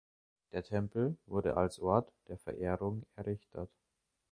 Der 0.51 0.63
Tempel 0.63 1.15
wurde 1.27 1.55
als 1.55 1.77
Ort 1.77 2.11
der 2.27 2.39
Verehrung 2.39 3.03
errichtet. 3.15 3.69